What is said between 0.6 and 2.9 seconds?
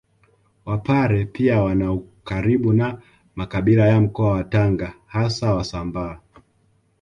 Wapare pia wana ukaribu